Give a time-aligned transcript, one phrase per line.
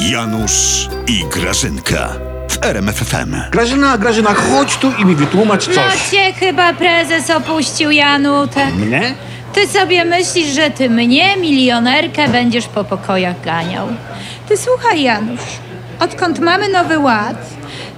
[0.00, 2.08] Janusz i Grażynka
[2.48, 3.36] w RMFFM.
[3.50, 6.10] Grażyna, Grażyna, chodź tu i mi wytłumacz No coś.
[6.10, 8.74] cię chyba prezes opuścił, Janutek.
[8.74, 9.14] Mnie?
[9.52, 13.88] Ty sobie myślisz, że ty mnie, milionerkę, będziesz po pokojach ganiał.
[14.48, 15.40] Ty słuchaj, Janusz,
[16.00, 17.36] odkąd mamy nowy ład,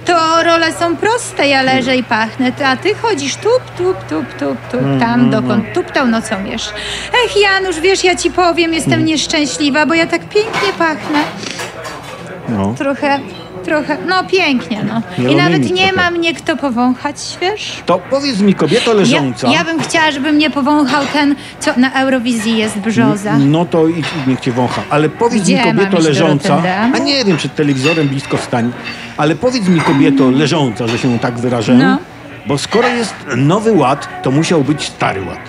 [0.05, 4.57] to role są proste, ja leżę i pachnę, a ty chodzisz tup, tup, tup, tup,
[4.71, 6.69] tup, tam dokąd tuptał nocą wiesz.
[7.25, 11.19] Ech, Janusz, wiesz, ja ci powiem, jestem nieszczęśliwa, bo ja tak pięknie pachnę.
[12.49, 12.73] No.
[12.77, 13.19] Trochę,
[13.65, 15.27] trochę, no pięknie, no.
[15.31, 15.95] I nawet nie trochę.
[15.95, 17.83] ma mnie kto powąchać, wiesz?
[17.85, 19.47] To powiedz mi, kobieto leżąca.
[19.47, 23.37] Ja, ja bym chciała, żeby mnie powąchał ten, co na Eurowizji jest brzoza.
[23.37, 24.81] No to idź, idź, niech cię wącha.
[24.89, 26.61] Ale powiedz Gdzie mi, kobieto leżąca.
[26.93, 28.71] A nie wiem, przed telewizorem blisko stań.
[29.17, 31.73] Ale powiedz mi, kobieto leżąca, że się tak wyrażę.
[31.73, 31.97] No.
[32.47, 35.39] Bo skoro jest nowy ład, to musiał być stary ład.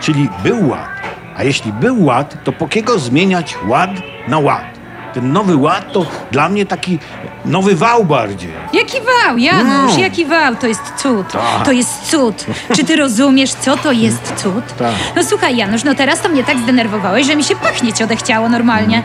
[0.00, 0.88] Czyli był ład.
[1.36, 3.90] A jeśli był ład, to po kiego zmieniać ład
[4.28, 4.75] na ład?
[5.16, 6.98] Ten nowy ład to dla mnie taki
[7.44, 8.50] nowy wał bardziej.
[8.72, 9.98] Jaki wał, Janusz, No.
[10.02, 11.32] jaki wał, to jest cud.
[11.32, 11.64] Tak.
[11.64, 12.46] To jest cud.
[12.74, 14.76] Czy ty rozumiesz, co to jest cud?
[14.78, 14.94] Tak.
[15.16, 19.02] No słuchaj, Janusz, no teraz to mnie tak zdenerwowałeś, że mi się pachnieć odechciało normalnie.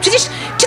[0.00, 0.22] Przecież,
[0.58, 0.66] czy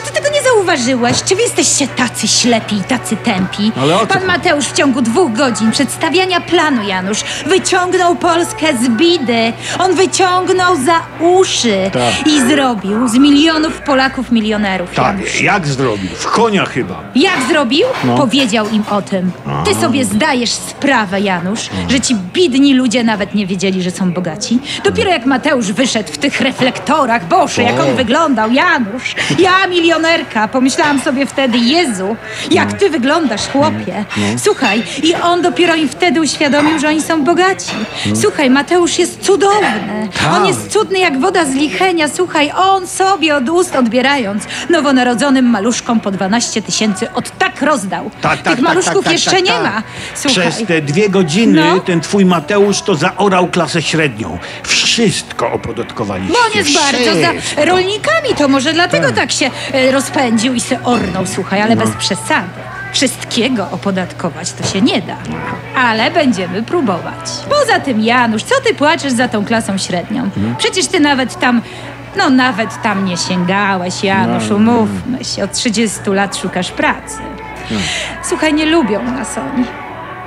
[0.63, 1.23] zauważyłeś?
[1.23, 3.71] Czy wy jesteście tacy ślepi i tacy tępi?
[3.81, 4.27] Ale o co Pan chodzi?
[4.27, 9.53] Mateusz w ciągu dwóch godzin przedstawiania planu, Janusz, wyciągnął Polskę z bidy.
[9.79, 12.27] On wyciągnął za uszy Tak.
[12.27, 15.41] i zrobił z milionów Polaków milionerów, Tak, Janusz.
[15.41, 16.09] jak zrobił?
[16.15, 17.03] W konia chyba.
[17.15, 17.87] Jak zrobił?
[18.03, 18.17] No.
[18.17, 19.31] Powiedział im o tym.
[19.65, 24.59] Ty sobie zdajesz sprawę, Janusz, że ci bidni ludzie nawet nie wiedzieli, że są bogaci.
[24.83, 29.15] Dopiero jak Mateusz wyszedł w tych reflektorach, Boże, jak on wyglądał, Janusz.
[29.39, 32.15] Ja, milionerka, pomyślałam sobie wtedy, Jezu,
[32.51, 34.05] jak ty wyglądasz, chłopie.
[34.37, 37.71] Słuchaj, i on dopiero im wtedy uświadomił, że oni są bogaci.
[38.21, 40.09] Słuchaj, Mateusz jest cudowny.
[40.23, 40.33] Tak.
[40.33, 42.07] On jest cudny jak woda z lichenia.
[42.07, 48.11] Słuchaj, on sobie od ust odbierając nowonarodzonym maluszkom po 12 tysięcy od tak rozdał.
[48.43, 49.83] Tych maluszków jeszcze nie ma.
[50.15, 50.51] Słuchaj.
[50.51, 51.79] Przez te dwie godziny No.
[51.79, 54.37] ten twój Mateusz to zaorał klasę średnią.
[54.63, 56.33] Wszystko opodatkowaliście.
[56.33, 57.65] Bo on jest bardzo za Wszystko.
[57.65, 61.85] rolnikami, to może dlatego tak, się e, rozpędził i se ornął, słuchaj, ale No.
[61.85, 62.47] bez przesady.
[62.93, 65.15] Wszystkiego opodatkować to się nie da.
[65.75, 67.31] Ale będziemy próbować.
[67.49, 70.23] Poza tym, Janusz, co ty płaczesz za tą klasą średnią?
[70.23, 70.55] Mhm.
[70.57, 71.61] Przecież ty nawet tam,
[72.17, 75.43] no nawet tam nie sięgałeś, Janusz, No, umówmy się.
[75.43, 77.17] Od 30 lat szukasz pracy.
[78.23, 79.65] Słuchaj, nie lubią nas oni.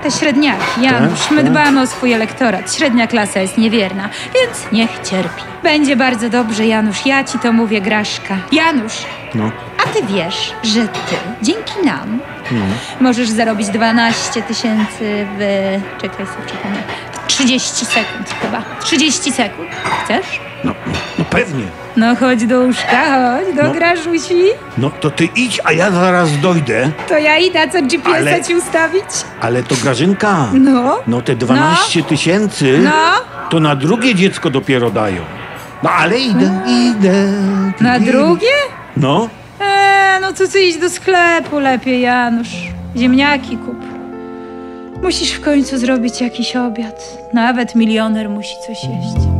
[0.02, 1.50] Te średniaki, Janusz, Tak, my tak.
[1.52, 2.74] dbamy o swój elektorat.
[2.74, 5.42] Średnia klasa jest niewierna, więc niech cierpi.
[5.62, 7.06] Będzie bardzo dobrze, Janusz.
[7.06, 8.36] Ja ci to mówię, Graszka.
[8.52, 9.50] Janusz, No.
[9.96, 12.18] Ty wiesz, że ty dzięki nam
[12.50, 12.60] No.
[13.00, 15.40] możesz zarobić 12 tysięcy w...
[16.02, 16.78] Czekaj, sobie przypomnę.
[17.12, 18.62] W 30 sekund chyba.
[18.80, 19.68] 30 sekund.
[20.04, 20.40] Chcesz?
[20.64, 20.74] No,
[21.18, 21.64] no pewnie.
[21.96, 23.04] No chodź do łóżka,
[23.36, 23.72] chodź do No.
[23.74, 24.34] Grażusi.
[24.78, 26.90] No to ty idź, a ja zaraz dojdę.
[27.08, 29.04] To ja idę, a co GPS-a Ale- ci ustawić?
[29.40, 30.46] Ale to Grażynka.
[30.52, 30.98] No.
[31.06, 32.90] No te 12 tysięcy No.
[33.50, 35.22] to na drugie dziecko dopiero dają.
[35.82, 37.12] No ale idę, idę.
[37.80, 38.48] Na drugie?
[38.96, 39.28] No.
[40.20, 42.54] No to ty idź do sklepu lepiej, Janusz.
[42.96, 43.76] Ziemniaki kup.
[45.02, 47.18] Musisz w końcu zrobić jakiś obiad.
[47.32, 49.35] Nawet milioner musi coś jeść.